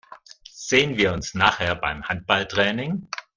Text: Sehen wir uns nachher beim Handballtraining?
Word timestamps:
Sehen 0.51 0.97
wir 0.97 1.13
uns 1.13 1.35
nachher 1.35 1.75
beim 1.75 2.03
Handballtraining? 2.09 3.07